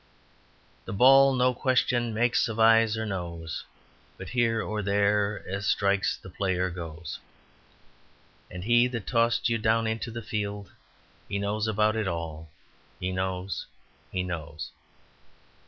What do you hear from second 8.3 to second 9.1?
And He that